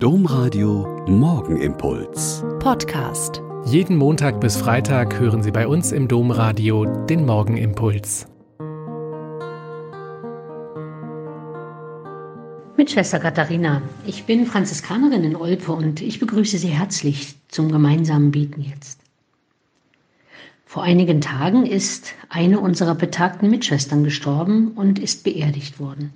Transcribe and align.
Domradio 0.00 1.04
Morgenimpuls. 1.08 2.44
Podcast. 2.60 3.42
Jeden 3.64 3.96
Montag 3.96 4.40
bis 4.40 4.56
Freitag 4.56 5.18
hören 5.18 5.42
Sie 5.42 5.50
bei 5.50 5.66
uns 5.66 5.90
im 5.90 6.06
Domradio 6.06 6.84
den 6.84 7.26
Morgenimpuls. 7.26 8.28
Mit 12.76 12.92
Schwester 12.92 13.18
Katharina. 13.18 13.82
Ich 14.06 14.22
bin 14.22 14.46
Franziskanerin 14.46 15.24
in 15.24 15.34
Olpe 15.34 15.72
und 15.72 16.00
ich 16.00 16.20
begrüße 16.20 16.58
Sie 16.58 16.68
herzlich 16.68 17.34
zum 17.48 17.72
gemeinsamen 17.72 18.30
Beten 18.30 18.60
jetzt. 18.60 19.00
Vor 20.64 20.84
einigen 20.84 21.20
Tagen 21.20 21.66
ist 21.66 22.14
eine 22.28 22.60
unserer 22.60 22.94
betagten 22.94 23.50
Mitschwestern 23.50 24.04
gestorben 24.04 24.74
und 24.76 25.00
ist 25.00 25.24
beerdigt 25.24 25.80
worden. 25.80 26.12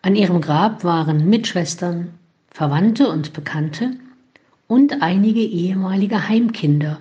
An 0.00 0.16
ihrem 0.16 0.40
Grab 0.40 0.84
waren 0.84 1.28
Mitschwestern, 1.28 2.14
Verwandte 2.58 3.08
und 3.08 3.34
Bekannte 3.34 3.92
und 4.66 5.00
einige 5.00 5.38
ehemalige 5.38 6.28
Heimkinder, 6.28 6.98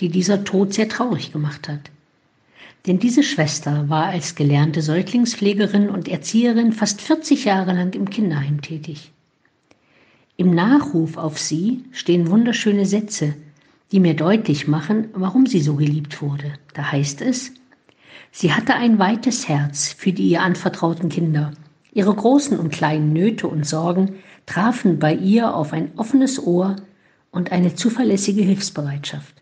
die 0.00 0.10
dieser 0.10 0.44
Tod 0.44 0.74
sehr 0.74 0.90
traurig 0.90 1.32
gemacht 1.32 1.66
hat. 1.66 1.80
Denn 2.86 2.98
diese 2.98 3.22
Schwester 3.22 3.88
war 3.88 4.08
als 4.08 4.34
gelernte 4.34 4.82
Säuglingspflegerin 4.82 5.88
und 5.88 6.08
Erzieherin 6.08 6.74
fast 6.74 7.00
40 7.00 7.46
Jahre 7.46 7.72
lang 7.72 7.94
im 7.94 8.10
Kinderheim 8.10 8.60
tätig. 8.60 9.10
Im 10.36 10.54
Nachruf 10.54 11.16
auf 11.16 11.38
sie 11.38 11.84
stehen 11.90 12.28
wunderschöne 12.28 12.84
Sätze, 12.84 13.34
die 13.92 14.00
mir 14.00 14.12
deutlich 14.12 14.68
machen, 14.68 15.08
warum 15.14 15.46
sie 15.46 15.62
so 15.62 15.76
geliebt 15.76 16.20
wurde. 16.20 16.52
Da 16.74 16.92
heißt 16.92 17.22
es, 17.22 17.52
sie 18.30 18.52
hatte 18.52 18.74
ein 18.74 18.98
weites 18.98 19.48
Herz 19.48 19.90
für 19.90 20.12
die 20.12 20.28
ihr 20.28 20.42
anvertrauten 20.42 21.08
Kinder. 21.08 21.52
Ihre 21.94 22.14
großen 22.14 22.58
und 22.58 22.68
kleinen 22.68 23.14
Nöte 23.14 23.48
und 23.48 23.66
Sorgen 23.66 24.16
trafen 24.48 24.98
bei 24.98 25.14
ihr 25.14 25.54
auf 25.54 25.74
ein 25.74 25.92
offenes 25.96 26.44
Ohr 26.44 26.76
und 27.30 27.52
eine 27.52 27.74
zuverlässige 27.74 28.40
Hilfsbereitschaft. 28.42 29.34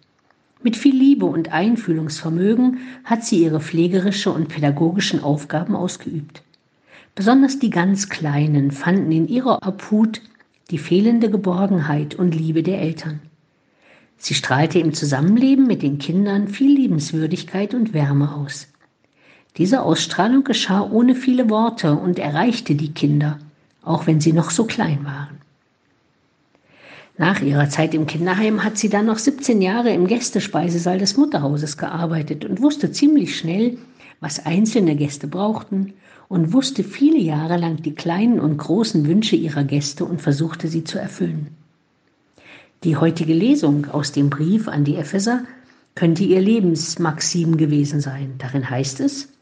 Mit 0.62 0.76
viel 0.76 0.96
Liebe 0.96 1.26
und 1.26 1.52
Einfühlungsvermögen 1.52 2.78
hat 3.04 3.24
sie 3.24 3.44
ihre 3.44 3.60
pflegerische 3.60 4.32
und 4.32 4.48
pädagogischen 4.48 5.22
Aufgaben 5.22 5.76
ausgeübt. 5.76 6.42
Besonders 7.14 7.60
die 7.60 7.70
ganz 7.70 8.08
Kleinen 8.08 8.72
fanden 8.72 9.12
in 9.12 9.28
ihrer 9.28 9.64
Obhut 9.64 10.20
die 10.72 10.78
fehlende 10.78 11.30
Geborgenheit 11.30 12.16
und 12.16 12.34
Liebe 12.34 12.64
der 12.64 12.80
Eltern. 12.80 13.20
Sie 14.16 14.34
strahlte 14.34 14.80
im 14.80 14.92
Zusammenleben 14.92 15.68
mit 15.68 15.82
den 15.82 15.98
Kindern 15.98 16.48
viel 16.48 16.74
Liebenswürdigkeit 16.74 17.74
und 17.74 17.94
Wärme 17.94 18.34
aus. 18.34 18.66
Diese 19.56 19.82
Ausstrahlung 19.82 20.42
geschah 20.42 20.80
ohne 20.80 21.14
viele 21.14 21.48
Worte 21.48 21.94
und 21.94 22.18
erreichte 22.18 22.74
die 22.74 22.92
Kinder, 22.92 23.38
auch 23.86 24.06
wenn 24.06 24.20
sie 24.20 24.34
noch 24.34 24.50
so 24.50 24.64
klein 24.64 25.04
waren. 25.04 25.38
Nach 27.18 27.40
ihrer 27.40 27.70
Zeit 27.70 27.94
im 27.94 28.06
Kinderheim 28.06 28.62
hat 28.62 28.76
sie 28.76 28.90
dann 28.90 29.06
noch 29.06 29.18
17 29.18 29.62
Jahre 29.62 29.90
im 29.90 30.06
Gästespeisesaal 30.06 30.98
des 30.98 31.16
Mutterhauses 31.16 31.78
gearbeitet 31.78 32.44
und 32.44 32.60
wusste 32.60 32.92
ziemlich 32.92 33.38
schnell, 33.38 33.78
was 34.20 34.44
einzelne 34.44 34.96
Gäste 34.96 35.26
brauchten 35.26 35.94
und 36.28 36.52
wusste 36.52 36.84
viele 36.84 37.18
Jahre 37.18 37.56
lang 37.56 37.76
die 37.80 37.94
kleinen 37.94 38.38
und 38.38 38.58
großen 38.58 39.06
Wünsche 39.06 39.36
ihrer 39.36 39.64
Gäste 39.64 40.04
und 40.04 40.20
versuchte 40.20 40.68
sie 40.68 40.84
zu 40.84 40.98
erfüllen. 40.98 41.48
Die 42.84 42.96
heutige 42.96 43.32
Lesung 43.32 43.86
aus 43.90 44.12
dem 44.12 44.28
Brief 44.28 44.68
an 44.68 44.84
die 44.84 44.96
Epheser 44.96 45.44
könnte 45.94 46.24
ihr 46.24 46.40
Lebensmaxim 46.40 47.56
gewesen 47.56 48.00
sein. 48.00 48.34
Darin 48.36 48.68
heißt 48.68 49.00
es, 49.00 49.32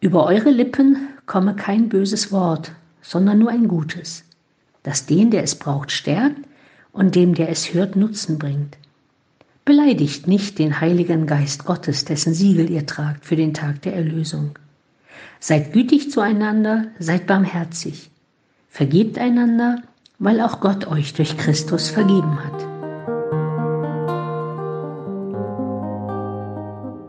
über 0.00 0.26
eure 0.26 0.50
Lippen 0.50 1.08
komme 1.26 1.56
kein 1.56 1.88
böses 1.88 2.30
Wort, 2.30 2.72
sondern 3.02 3.38
nur 3.38 3.50
ein 3.50 3.68
Gutes, 3.68 4.24
das 4.82 5.06
den, 5.06 5.30
der 5.30 5.42
es 5.42 5.54
braucht, 5.54 5.92
stärkt 5.92 6.40
und 6.92 7.14
dem, 7.14 7.34
der 7.34 7.48
es 7.48 7.74
hört, 7.74 7.96
Nutzen 7.96 8.38
bringt. 8.38 8.76
Beleidigt 9.64 10.26
nicht 10.26 10.58
den 10.58 10.80
Heiligen 10.80 11.26
Geist 11.26 11.64
Gottes, 11.64 12.04
dessen 12.04 12.32
Siegel 12.32 12.70
ihr 12.70 12.86
tragt 12.86 13.26
für 13.26 13.36
den 13.36 13.54
Tag 13.54 13.82
der 13.82 13.94
Erlösung. 13.94 14.58
Seid 15.40 15.72
gütig 15.72 16.10
zueinander, 16.10 16.86
seid 16.98 17.26
barmherzig. 17.26 18.10
Vergebt 18.68 19.18
einander, 19.18 19.82
weil 20.18 20.40
auch 20.40 20.60
Gott 20.60 20.86
euch 20.86 21.14
durch 21.14 21.36
Christus 21.36 21.90
vergeben 21.90 22.44
hat. 22.44 22.67